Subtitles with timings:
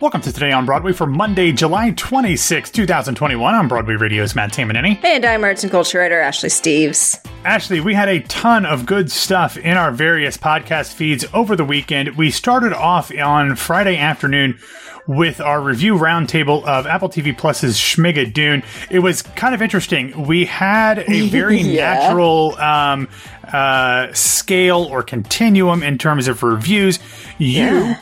[0.00, 3.54] Welcome to Today on Broadway for Monday, July 26, 2021.
[3.54, 5.02] I'm Broadway Radio's Matt Tamanini.
[5.04, 7.24] And I'm arts and culture writer Ashley Steves.
[7.44, 11.64] Ashley, we had a ton of good stuff in our various podcast feeds over the
[11.64, 12.16] weekend.
[12.16, 14.58] We started off on Friday afternoon
[15.06, 18.64] with our review roundtable of Apple TV Plus's Schmigadoon.
[18.90, 20.26] It was kind of interesting.
[20.26, 21.94] We had a very Yeah.
[21.94, 23.08] natural um,
[23.52, 26.98] uh, scale or continuum in terms of reviews.
[27.38, 28.00] You Yeah.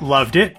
[0.00, 0.56] loved it.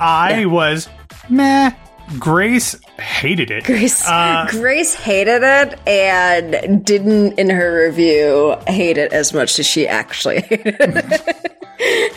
[0.00, 0.88] I was
[1.28, 1.72] meh.
[2.18, 3.62] Grace hated it.
[3.64, 9.66] Grace, Uh, Grace hated it and didn't, in her review, hate it as much as
[9.66, 11.56] she actually hated it.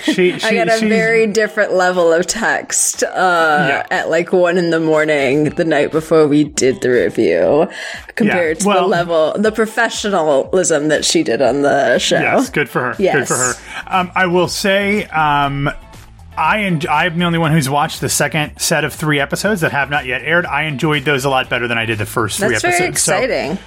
[0.04, 3.88] she, she, I got a very different level of text uh, Yeah.
[3.92, 7.70] at like one in the morning the night before we did the review
[8.16, 12.20] compared to well- the level, the professionalism that she did on the show.
[12.20, 12.96] Yes, good for her.
[12.98, 13.16] Yes.
[13.16, 13.54] Good for her.
[13.88, 15.70] Um, I will say, um,
[16.38, 19.72] I en- I'm the only one who's watched the second set of three episodes that
[19.72, 20.46] have not yet aired.
[20.46, 22.80] I enjoyed those a lot better than I did the first three That's episodes.
[22.80, 23.58] very So, exciting.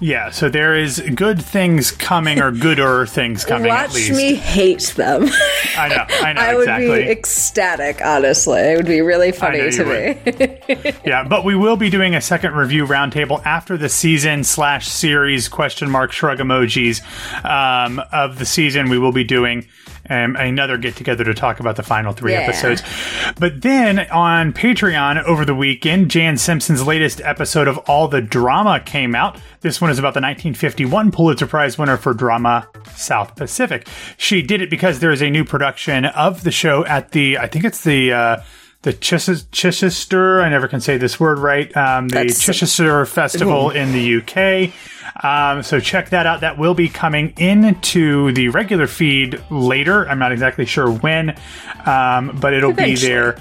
[0.00, 4.10] yeah, so there is good things coming or gooder things coming at Watch least.
[4.12, 5.28] me hate them.
[5.78, 6.04] I know.
[6.08, 7.04] I know I would exactly.
[7.04, 8.60] be ecstatic, honestly.
[8.60, 10.96] It would be really funny to me.
[11.04, 15.48] Yeah, but we will be doing a second review roundtable after the season slash series
[15.48, 17.02] question mark shrug emojis
[17.44, 18.88] um, of the season.
[18.90, 19.66] We will be doing
[20.10, 22.40] um, another get together to talk about the final three Yeah.
[22.40, 22.82] episodes.
[23.38, 28.80] But then on Patreon over the weekend, Jan Simpson's latest episode of All the Drama
[28.80, 29.38] came out.
[29.60, 33.88] This one is about the 1951 Pulitzer Prize winner for drama, South Pacific.
[34.16, 37.46] She did it because there is a new production of the show at the, I
[37.48, 38.36] think it's the, uh,
[38.86, 43.70] the Chis- Chichester, I never can say this word right, um, the That's- Chichester Festival
[43.70, 44.72] in the UK.
[45.24, 46.42] Um, so check that out.
[46.42, 50.08] That will be coming into the regular feed later.
[50.08, 51.34] I'm not exactly sure when,
[51.84, 53.36] um, but it'll be there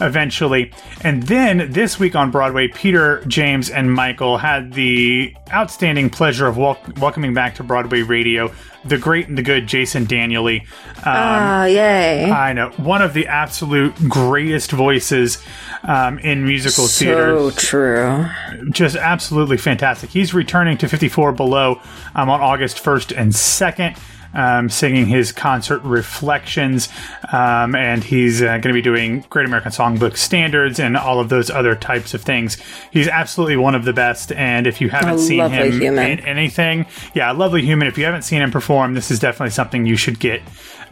[0.00, 0.72] eventually.
[1.02, 6.56] And then this week on Broadway, Peter, James, and Michael had the outstanding pleasure of
[6.56, 8.52] wel- welcoming back to Broadway radio
[8.84, 10.60] the great and the good Jason Danieley.
[11.04, 12.30] Um, Oh, yay.
[12.30, 15.42] I know one of the absolute greatest voices
[15.82, 17.36] um, in musical theater.
[17.36, 18.26] so true.
[18.70, 20.10] Just absolutely fantastic.
[20.10, 21.80] He's returning to 54 Below
[22.14, 23.98] um, on August 1st and 2nd.
[24.38, 26.90] Um, singing his concert reflections,
[27.32, 31.30] um, and he's uh, going to be doing Great American Songbook standards and all of
[31.30, 32.58] those other types of things.
[32.90, 36.18] He's absolutely one of the best, and if you haven't A seen him human.
[36.18, 37.88] in anything, yeah, a lovely human.
[37.88, 40.42] If you haven't seen him perform, this is definitely something you should get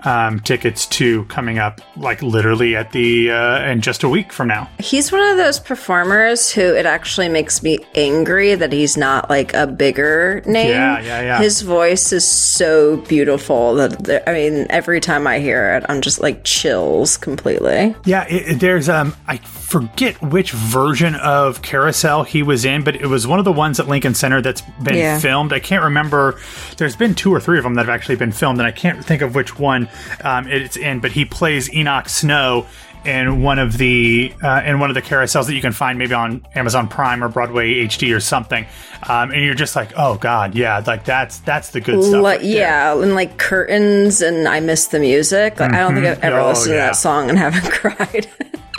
[0.04, 4.48] um, tickets to coming up, like literally at the uh, in just a week from
[4.48, 4.68] now.
[4.78, 9.54] He's one of those performers who it actually makes me angry that he's not like
[9.54, 10.70] a bigger name.
[10.70, 11.38] Yeah, yeah, yeah.
[11.38, 16.20] His voice is so beautiful that I mean, every time I hear it, I'm just
[16.20, 17.94] like chills completely.
[18.04, 19.38] Yeah, it, it- there's um I
[19.74, 23.80] forget which version of Carousel he was in, but it was one of the ones
[23.80, 25.18] at Lincoln Center that's been Yeah.
[25.18, 25.52] filmed.
[25.52, 26.38] I can't remember.
[26.76, 29.04] There's been two or three of them that have actually been filmed, and I can't
[29.04, 29.88] think of which one
[30.22, 31.00] um, it's in.
[31.00, 32.66] But he plays Enoch Snow
[33.04, 36.14] in one of the uh, in one of the carousels that you can find maybe
[36.14, 38.64] on Amazon Prime or Broadway HD or something.
[39.08, 42.22] Um, and you're just like, oh god, yeah, like that's that's the good stuff.
[42.24, 42.48] Right there.
[42.50, 45.58] yeah, and like curtains, and I miss the music.
[45.58, 48.28] Like, I don't think I've ever Oh, listened to that song and haven't cried.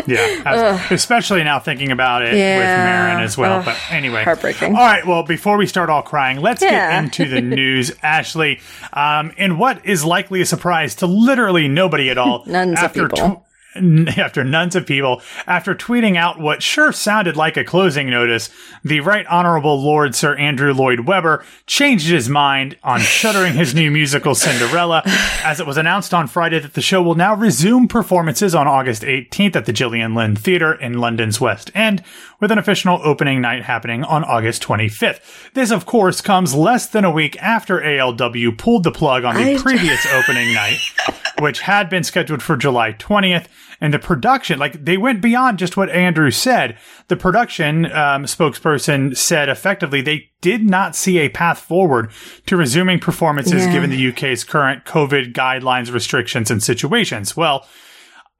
[0.08, 3.60] Yeah, especially now thinking about it with Marin as well.
[3.60, 4.76] Ugh, but anyway, heartbreaking.
[4.76, 6.92] All right, well, before we start all crying, let's Yeah.
[6.92, 8.60] get into the news, Ashley.
[8.94, 12.44] Um, in what is likely a surprise to literally nobody at all.
[12.46, 13.24] Nuns of after people.
[13.24, 13.38] n-
[14.18, 18.50] after nuns of people, after tweeting out what sure sounded like a closing notice,
[18.84, 23.92] the Right Honorable Lord Sir Andrew Lloyd Webber changed his mind on shuttering his new
[23.92, 25.02] musical Cinderella,
[25.44, 29.02] as it was announced on Friday that the show will now resume performances on August
[29.04, 32.04] 18th at the Gillian Lynne Theatre in London's West End,
[32.40, 35.52] with an official opening night happening on August 25th.
[35.54, 39.56] This, of course, comes less than a week after ALW pulled the plug on the
[39.56, 40.78] I- previous opening night,
[41.40, 43.48] which had been scheduled for July 20th.
[43.86, 46.76] And the production, like they went beyond just what Andrew said.
[47.08, 52.10] The production um, spokesperson said effectively they did not see a path forward
[52.48, 53.72] to resuming performances Yeah.
[53.74, 57.38] given the UK's current COVID guidelines, restrictions, and situations.
[57.38, 57.68] Well,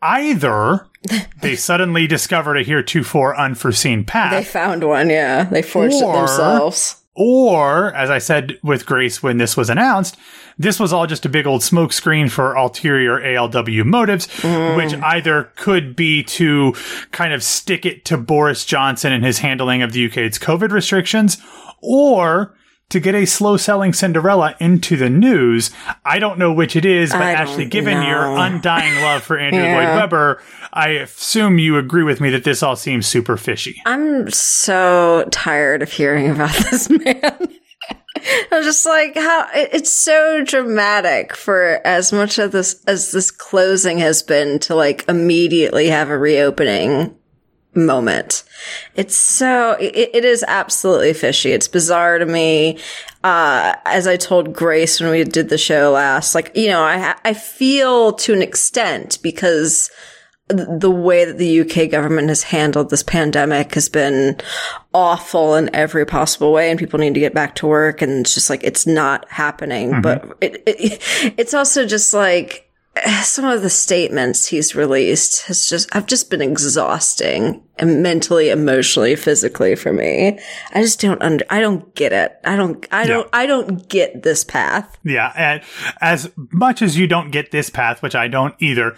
[0.02, 0.88] either
[1.42, 5.44] they suddenly discovered a heretofore unforeseen path, they found one, yeah.
[5.44, 7.04] They forged Or- it themselves.
[7.16, 10.18] Or, as I said with Grace when this was announced,
[10.58, 14.76] this was all just a big old smokescreen for ulterior ALW motives, mm.
[14.76, 16.74] which either could be to
[17.12, 21.38] kind of stick it to Boris Johnson and his handling of the UK's COVID restrictions,
[21.82, 22.56] or
[22.90, 25.72] to get a slow selling Cinderella into the news.
[26.06, 29.76] I don't know which it is, but Ashley, given your undying love for Andrew Yeah.
[29.76, 30.42] Lloyd Webber,
[30.72, 33.82] I assume you agree with me that this all seems super fishy.
[33.86, 37.48] I'm so tired of hearing about this man.
[38.52, 43.98] I'm just like how it's so dramatic for as much of this as this closing
[44.00, 47.16] has been to like immediately have a reopening
[47.76, 48.44] moment.
[48.96, 51.52] It's so it, it is absolutely fishy.
[51.52, 52.80] It's bizarre to me.
[53.24, 57.16] Uh, as I told Grace when we did the show last, like you know, I
[57.24, 59.90] I feel to an extent because
[60.48, 64.40] the way that the UK government has handled this pandemic has been
[64.94, 68.36] awful in every possible way and people need to get back to work and it's
[68.36, 72.65] just like it's not happening but it, it it's also just like
[73.24, 79.16] some of the statements he's released has just I've just been exhausting and mentally emotionally
[79.16, 80.40] physically for me.
[80.74, 82.38] I just don't under i don't get it.
[82.44, 84.98] I don't i don't i don't get this path.
[85.04, 85.62] Yeah, and
[86.00, 88.96] as much as you don't get this path, which I don't either,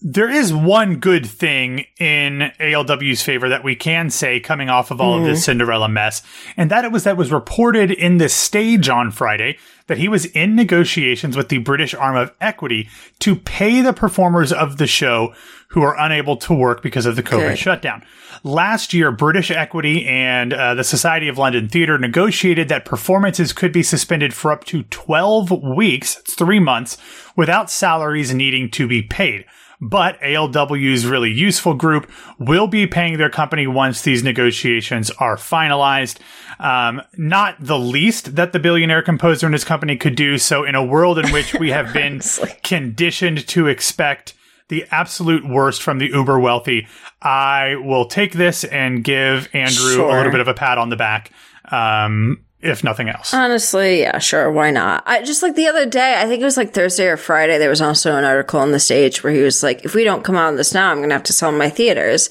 [0.00, 5.00] there is one good thing in ALW's favor that we can say coming off of
[5.00, 6.22] all of this Cinderella mess,
[6.56, 9.58] and that it was that was reported in the stage on Friday
[9.88, 14.52] that he was in negotiations with the British arm of Equity to pay the performers
[14.52, 15.34] of the show
[15.68, 17.58] who are unable to work because of the COVID Good.
[17.58, 18.04] shutdown.
[18.44, 23.72] Last year, British Equity and uh, the Society of London Theatre negotiated that performances could
[23.72, 26.98] be suspended for up to 12 weeks, it's three months,
[27.34, 29.44] without salaries needing to be paid.
[29.80, 36.18] But ALW's really useful group will be paying their company once these negotiations are finalized.
[36.58, 40.36] Um, not the least that the billionaire composer and his company could do.
[40.38, 42.20] So, in a world in which we have been
[42.64, 44.34] conditioned to expect
[44.68, 46.86] the absolute worst from the uber wealthy,
[47.22, 50.96] I will take this and give Andrew a little bit of a pat on the
[50.96, 51.30] back,
[51.70, 53.32] um, if nothing else.
[53.32, 55.04] Honestly, yeah, sure, why not?
[55.06, 57.70] I just like the other day, I think it was like Thursday or Friday, there
[57.70, 60.36] was also an article on the stage where he was like, if we don't come
[60.36, 62.30] out of this now, I'm going to have to sell my theaters.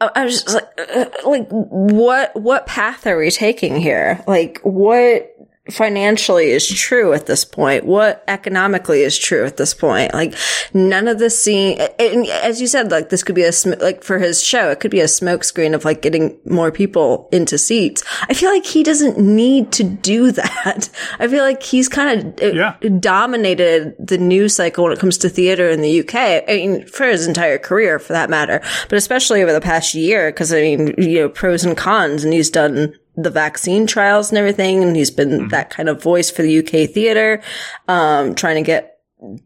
[0.00, 4.22] I, I was just like, uh, like, what, what path are we taking here?
[4.26, 5.31] Like, what
[5.70, 7.84] financially is true at this point?
[7.84, 10.12] What economically is true at this point?
[10.12, 10.34] Like,
[10.74, 14.02] none of this scene, and as you said, like, this could be a, sm- like,
[14.02, 18.02] for his show, it could be a smokescreen of like getting more people into seats.
[18.28, 20.90] I feel like he doesn't need to do that.
[21.18, 22.76] I feel like he's kind of uh, Yeah.
[22.98, 26.14] dominated the news cycle when it comes to theater in the UK.
[26.14, 30.30] I mean, for his entire career, for that matter, but especially over the past year,
[30.32, 34.38] because I mean, you know, pros and cons, and he's done the vaccine trials and
[34.38, 37.42] everything, and he's been that kind of voice for the UK theater,
[37.88, 38.92] um, trying to get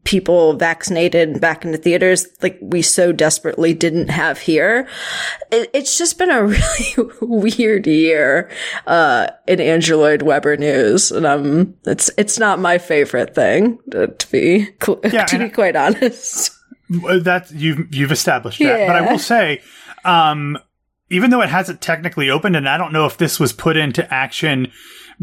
[0.05, 4.89] people vaccinated back into theaters like we so desperately didn't have here.
[5.53, 8.51] It, it's just been a really weird year
[8.87, 14.09] uh, in Andrew Lloyd Webber news, and um, it's it's not my favorite thing to,
[14.09, 16.53] to be cl- Yeah, to be quite honest.
[16.89, 18.87] That you've you've established that.
[18.87, 19.61] But I will say,
[20.05, 20.57] um,
[21.11, 24.12] even though it hasn't technically opened, and I don't know if this was put into
[24.12, 24.70] action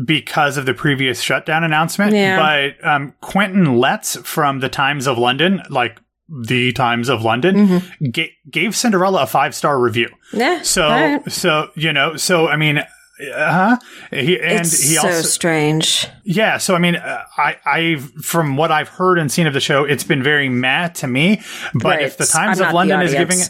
[0.05, 2.37] because of the previous shutdown announcement, Yeah.
[2.79, 8.09] but um, Quentin Letts from the Times of London, like the Times of London, Mm-hmm.
[8.11, 10.09] ga- gave Cinderella a five star review.
[10.31, 11.31] Yeah, So, right.
[11.31, 12.79] so you know, so I mean.
[12.79, 13.77] Uh huh.
[14.09, 16.07] He and it's he so also strange.
[16.23, 19.59] yeah, so I mean, uh, I, I, from what I've heard and seen of the
[19.59, 21.41] show, it's been very mad to me.
[21.75, 22.01] But Right.
[22.01, 23.49] if the Times I'm of London is giving it,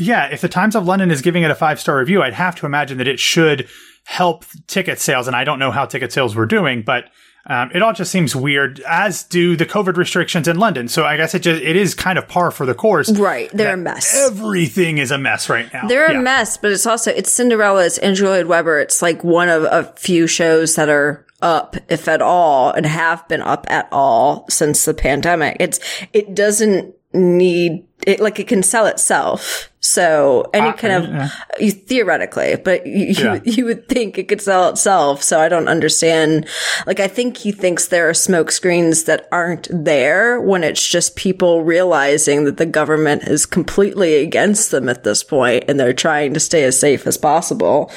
[0.00, 2.54] yeah, if the Times of London is giving it a five star review, I'd have
[2.56, 3.68] to imagine that it should
[4.04, 5.26] help ticket sales.
[5.26, 7.06] And I don't know how ticket sales were doing, but
[7.46, 10.86] um, it all just seems weird, as do the COVID restrictions in London.
[10.86, 13.10] So I guess it just it is kind of par for the course.
[13.10, 14.14] Right, they're a mess.
[14.30, 15.88] Everything is a mess right now.
[15.88, 16.20] They're Yeah.
[16.20, 18.78] a mess, but it's also it's Cinderella, it's Andrew Lloyd Webber.
[18.78, 23.26] It's like one of a few shows that are up, if at all, and have
[23.28, 25.56] been up at all since the pandemic.
[25.58, 25.80] It's
[26.12, 29.67] it doesn't need it like it can sell itself.
[29.88, 30.92] So any kind
[31.22, 33.34] of you, theoretically, but you, Yeah.
[33.36, 35.22] you you would think it could sell itself.
[35.22, 36.46] So I don't understand.
[36.86, 41.16] Like I think he thinks there are smoke screens that aren't there when it's just
[41.16, 46.34] people realizing that the government is completely against them at this point and they're trying
[46.34, 47.90] to stay as safe as possible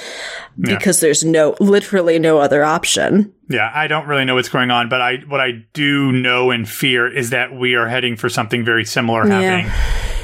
[0.58, 3.34] because there's no literally no other option.
[3.50, 6.68] Yeah, I don't really know what's going on, but I what I do know and
[6.68, 9.70] fear is that we are heading for something very similar happening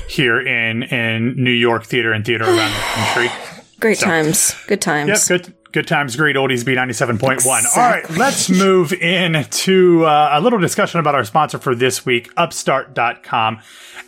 [0.07, 3.29] here in in New York theater and theater around the country.
[3.79, 4.55] Great times.
[4.67, 5.29] Good times.
[5.29, 7.63] Yep, good good times, great oldies, B ninety seven point one.
[7.75, 12.31] All right, let's move into uh, a little discussion about our sponsor for this week,
[12.35, 13.59] Upstart.com.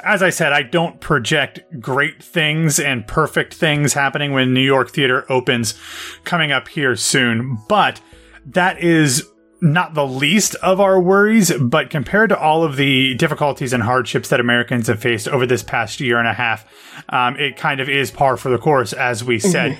[0.03, 4.89] As I said, I don't project great things and perfect things happening when New York
[4.89, 5.79] theater opens
[6.23, 8.01] coming up here soon, but
[8.47, 9.29] that is
[9.61, 14.29] not the least of our worries, but compared to all of the difficulties and hardships
[14.29, 16.65] that Americans have faced over this past year and a half,
[17.09, 19.77] um, it kind of is par for the course, as we said.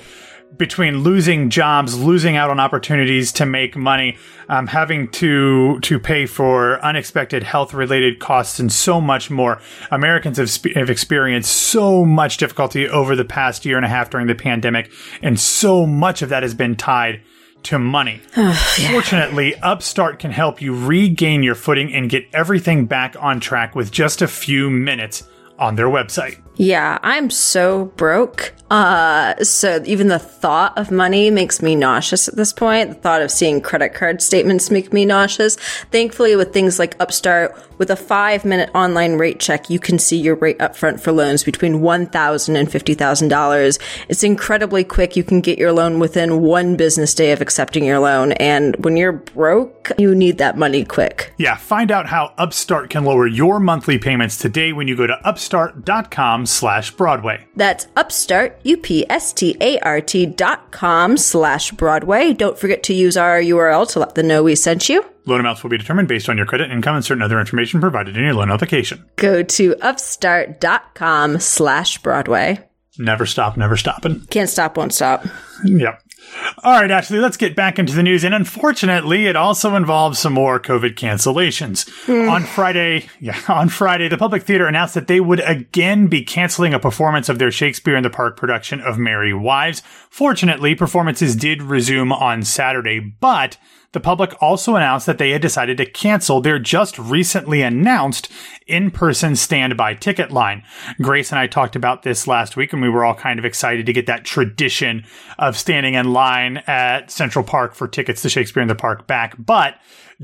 [0.56, 4.18] Between losing jobs, losing out on opportunities to make money,
[4.48, 9.60] um, having to to pay for unexpected health related costs, and so much more,
[9.92, 14.10] Americans have, sp- have experienced so much difficulty over the past year and a half
[14.10, 14.90] during the pandemic,
[15.22, 17.22] and so much of that has been tied
[17.64, 18.20] to money.
[18.90, 23.90] Fortunately, Upstart can help you regain your footing and get everything back on track with
[23.90, 26.40] just a few minutes on their website.
[26.56, 28.54] Yeah, I'm so broke.
[28.70, 32.90] Uh, so even the thought of money makes me nauseous at this point.
[32.90, 35.56] The thought of seeing credit card statements make me nauseous.
[35.90, 40.18] Thankfully, with things like Upstart, with a five minute online rate check, you can see
[40.18, 43.78] your rate upfront for loans between $1,000 and $50,000.
[44.08, 45.16] It's incredibly quick.
[45.16, 48.32] You can get your loan within one business day of accepting your loan.
[48.32, 51.32] And when you're broke, you need that money quick.
[51.38, 55.16] Yeah, find out how Upstart can lower your monthly payments today when you go to
[55.26, 57.46] upstart.com slash Broadway.
[57.56, 62.34] That's Upstart, U-P-S-T-A-R-T dot com slash Broadway.
[62.34, 65.02] Don't forget to use our URL to let them know we sent you.
[65.26, 68.16] Loan amounts will be determined based on your credit, income, and certain other information provided
[68.16, 69.04] in your loan application.
[69.16, 72.66] Go to upstart.com slash Broadway.
[72.98, 74.20] Never stop, never stopping.
[74.26, 75.24] Can't stop, won't stop.
[75.64, 76.02] Yep.
[76.62, 78.24] All right, Ashley, let's get back into the news.
[78.24, 81.88] And unfortunately, it also involves some more COVID cancellations.
[82.04, 82.28] Hmm.
[82.28, 86.74] On Friday, yeah, on Friday, the Public Theater announced that they would again be canceling
[86.74, 89.82] a performance of their Shakespeare in the Park production of Merry Wives.
[90.10, 93.56] Fortunately, performances did resume on Saturday, but
[93.92, 98.30] the public also announced that they had decided to cancel their just recently announced
[98.66, 100.62] in-person standby ticket line.
[101.02, 103.86] Grace and I talked about this last week and we were all kind of excited
[103.86, 105.04] to get that tradition
[105.38, 109.34] of standing in line at Central Park for tickets to Shakespeare in the Park back.
[109.38, 109.74] But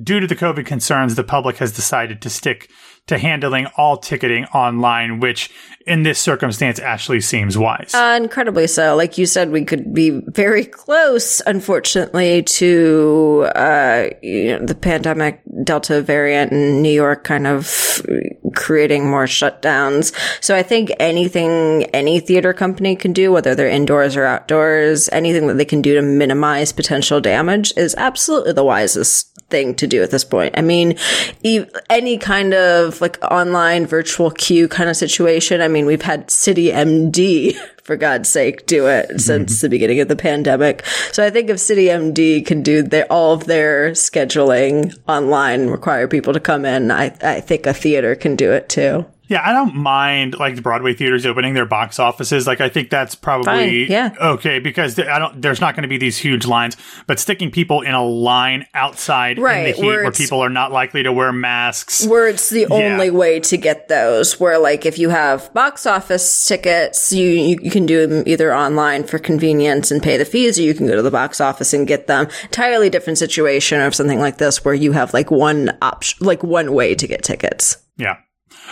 [0.02, 2.70] due to the COVID concerns, the public has decided to stick
[3.06, 5.50] to handling all ticketing online, which
[5.86, 7.94] in this circumstance actually seems wise.
[7.94, 8.96] Uh, incredibly so.
[8.96, 15.40] Like you said, we could be very close, unfortunately, to uh, you know, the pandemic
[15.62, 18.04] Delta variant in New York kind of
[18.56, 20.12] creating more shutdowns.
[20.42, 25.46] So I think anything any theater company can do, whether they're indoors or outdoors, anything
[25.46, 30.02] that they can do to minimize potential damage is absolutely the wisest thing to do
[30.02, 30.54] at this point.
[30.58, 30.98] I mean,
[31.42, 35.60] e- any kind of like online virtual queue kind of situation.
[35.60, 39.18] I mean, we've had City MD for God's sake do it mm-hmm.
[39.18, 40.84] since the beginning of the pandemic.
[41.12, 46.08] So I think if City MD can do their, all of their scheduling online, require
[46.08, 49.06] people to come in, I, I think a theater can do it too.
[49.28, 52.46] Yeah, I don't mind like the Broadway theaters opening their box offices.
[52.46, 54.14] Like I think that's probably Fine, yeah.
[54.20, 55.40] okay because I don't.
[55.40, 59.38] There's not going to be these huge lines, but sticking people in a line outside
[59.38, 62.06] in the heat where where, people are not likely to wear masks.
[62.06, 66.44] where it's the only way to get those where like if you have box office
[66.46, 70.58] tickets you, you you can do them either online for convenience and pay the fees
[70.58, 73.94] or you can go to the box office and get them entirely different situation of
[73.94, 77.78] something like this where you have like one option like one way to get tickets
[77.96, 78.16] Yeah.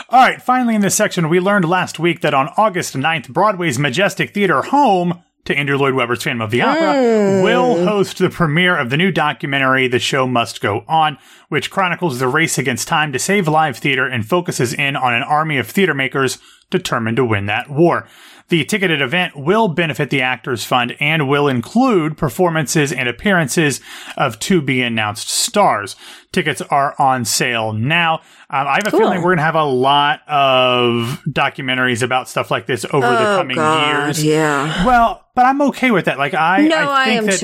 [0.08, 0.40] All right.
[0.40, 4.62] Finally, in this section, we learned last week that on August 9th, Broadway's Majestic Theater,
[4.62, 7.44] home to Andrew Lloyd Webber's Phantom of the Opera, hmm.
[7.44, 12.18] will host the premiere of the new documentary, The Show Must Go On, which chronicles
[12.18, 15.68] the race against time to save live theater and focuses in on an army of
[15.68, 16.38] theater makers
[16.70, 18.08] determined to win that war.
[18.48, 23.80] The ticketed event will benefit the Actors Fund and will include performances and appearances
[24.16, 25.96] of to be announced stars.
[26.30, 28.16] Tickets are on sale now.
[28.50, 29.00] Um, I have a Cool.
[29.00, 33.36] feeling we're going to have a lot of documentaries about stuff like this over the
[33.36, 34.20] coming years.
[34.20, 36.18] Oh, yeah Well, but I'm okay with that.
[36.18, 37.38] Like I, no I, i, think am that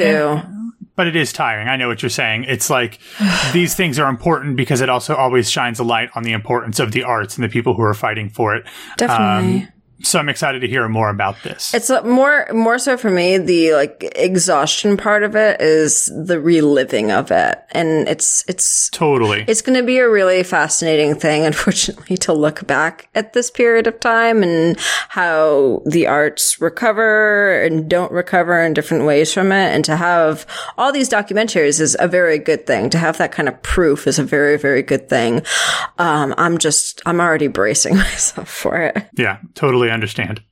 [0.45, 0.57] too
[0.97, 1.66] but it is tiring.
[1.66, 2.45] I know what you're saying.
[2.47, 2.99] It's like
[3.54, 6.92] these things are important because it also always shines a light on the importance of
[6.92, 8.66] the arts and the people who are fighting for it.
[8.99, 9.69] definitely
[10.02, 11.75] So I'm excited to hear more about this.
[11.75, 13.37] It's more more so for me.
[13.38, 19.45] The like exhaustion part of it is the reliving of it, and it's it's totally.
[19.47, 23.87] it's going to be a really fascinating thing, unfortunately, to look back at this period
[23.87, 24.78] of time and
[25.09, 29.75] how the arts recover and don't recover in different ways from it.
[29.75, 30.47] And to have
[30.78, 32.88] all these documentaries is a very good thing.
[32.90, 35.42] To have that kind of proof is a very, very good thing.
[35.99, 39.07] Um, I'm just, I'm already bracing myself for it.
[39.14, 40.43] Yeah, totally understand.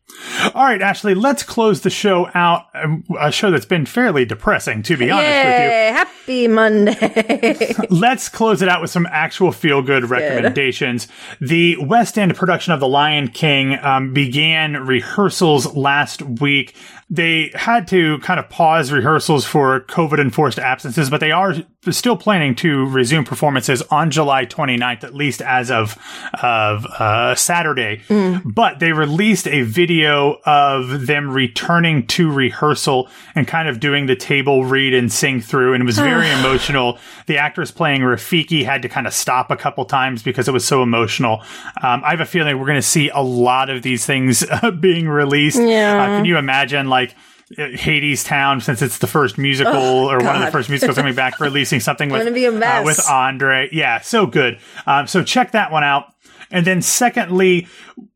[0.54, 2.66] All right, Ashley, let's close the show out.
[2.74, 5.94] um, A show that's been fairly depressing, to be honest with you.
[5.98, 7.74] Happy Monday.
[7.90, 11.08] Let's close it out with some actual feel good recommendations.
[11.40, 16.74] The West End production of The Lion King um, began rehearsals last week.
[17.10, 21.54] They had to kind of pause rehearsals for COVID enforced absences, but they are
[21.88, 25.96] still planning to resume performances on July 29th, at least as of,
[26.42, 28.02] of uh, Saturday.
[28.44, 34.16] But they released a video of them returning to rehearsal and kind of doing the
[34.16, 36.98] table read and sing through, and it was very emotional.
[37.26, 40.64] The actress playing Rafiki had to kind of stop a couple times because it was
[40.64, 41.42] so emotional.
[41.82, 44.70] Um, I have a feeling we're going to see a lot of these things uh,
[44.70, 45.60] being released.
[45.60, 46.02] Yeah.
[46.02, 47.14] Uh, can you imagine, like,
[47.56, 51.40] uh, Hadestown, since it's the first musical or one of the first musicals coming back,
[51.40, 53.70] releasing something with uh, with Andre.
[53.72, 54.58] Yeah, so good.
[54.86, 56.12] Um, so check that one out.
[56.50, 57.66] And then secondly,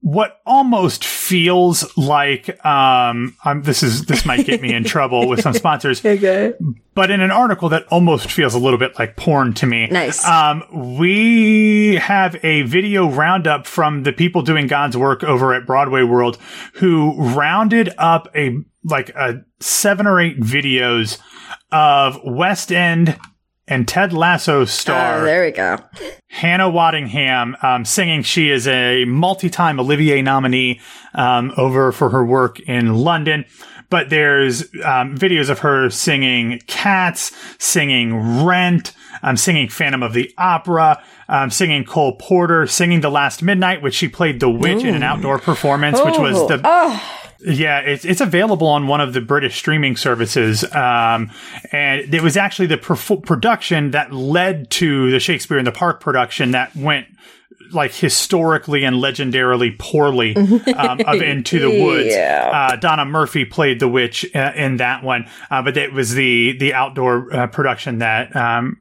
[0.01, 5.41] what almost feels like um, um this is this might get me in trouble with
[5.41, 6.55] some sponsors, okay.
[6.95, 9.87] but in an article that almost feels a little bit like porn to me.
[9.89, 10.27] Nice.
[10.27, 10.65] Um,
[10.99, 16.39] we have a video roundup from the people doing God's work over at Broadway World
[16.75, 21.19] who rounded up a like a seven or eight videos
[21.71, 23.19] of West End
[23.73, 25.79] and Ted Lasso star Oh, there we go.
[26.29, 28.23] Hannah Waddingham um, singing.
[28.23, 30.81] She is a multi-time Olivier nominee
[31.15, 33.45] um, over for her work in London.
[33.89, 40.33] But there's um, videos of her singing Cats, singing Rent, um, singing Phantom of the
[40.39, 44.95] Opera, um, singing Cole Porter, singing The Last Midnight, which she played the witch in
[44.95, 49.13] an outdoor performance, which was Oh, the oh, yeah, it's it's available on one of
[49.13, 51.31] the British streaming services, um,
[51.73, 56.53] and it was actually the production that led to the Shakespeare in the Park production
[56.53, 57.07] that went
[57.73, 60.37] like historically and legendarily poorly
[60.77, 62.15] um, of Into the Woods.
[62.15, 62.51] Yeah.
[62.53, 66.57] Uh, Donna Murphy played the witch uh, in that one, uh, but it was the
[66.59, 68.81] the outdoor uh, production that um,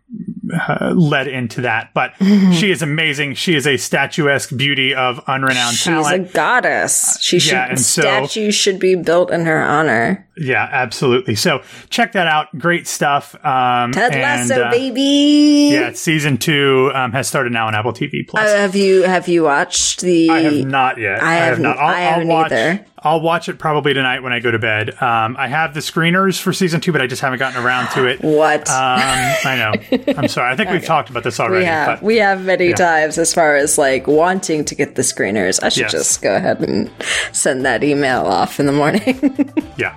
[0.54, 1.92] uh, led into that.
[1.94, 2.14] But
[2.54, 3.36] she is amazing.
[3.36, 6.26] She is a statuesque beauty of unrenowned talent.
[6.28, 7.18] she's a goddess.
[7.22, 10.28] She should yeah, and so- should be built in her honor.
[10.38, 11.36] Yeah, absolutely.
[11.36, 12.48] So check that out.
[12.58, 13.36] Great stuff.
[13.46, 15.70] Um, Ted and, Lasso, uh, baby.
[15.74, 18.50] Yeah, season two um, has started now on Apple TV Plus.
[18.50, 20.30] Uh, have you have you watched the?
[20.30, 21.22] I have not yet.
[21.22, 22.86] I have haven't- I'll, I haven't will watch, either.
[23.04, 24.90] I'll watch it probably tonight when I go to bed.
[25.02, 28.06] Um, I have the screeners for season two, but I just haven't gotten around to
[28.06, 28.24] it.
[28.24, 28.70] Um, What?
[28.70, 30.14] I know.
[30.18, 30.52] I'm sorry.
[30.52, 31.62] I think we've talked about this already.
[31.62, 35.02] we have but we have many times as far as like wanting to get the
[35.02, 35.64] screeners.
[35.64, 35.92] I should Yes.
[35.94, 36.92] just go ahead and
[37.32, 39.50] send that email off in the morning.
[39.78, 39.96] Yeah.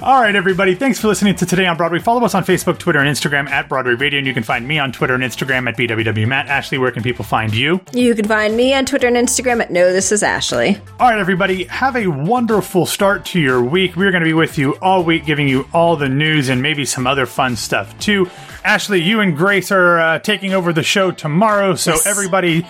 [0.00, 0.74] All right, everybody.
[0.74, 1.98] Thanks for listening to Today on Broadway.
[2.00, 4.78] Follow us on Facebook, Twitter, and Instagram at Broadway Radio, and you can find me
[4.78, 6.48] on Twitter and Instagram at BWW Matt.
[6.48, 7.80] Ashley, where can people find you?
[7.92, 10.76] you can find me on Twitter and Instagram at No This Is Ashley.
[10.98, 13.96] All right, everybody, have a wonderful start to your week.
[13.96, 16.84] We're going to be with you all week, giving you all the news and maybe
[16.84, 18.28] some other fun stuff too.
[18.64, 22.06] Ashley, you and Grace are uh, taking over the show tomorrow, so Yes.
[22.06, 22.66] everybody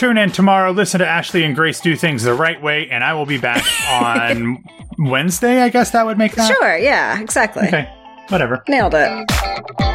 [0.00, 0.72] tune in tomorrow.
[0.72, 3.62] Listen to Ashley and Grace do things the right way, and I will be back
[3.88, 4.64] on
[4.98, 5.60] Wednesday.
[5.60, 7.66] I guess that would make that Sure, yeah, exactly.
[7.68, 7.92] okay.
[8.28, 8.64] Whatever.
[8.66, 9.89] Nailed it.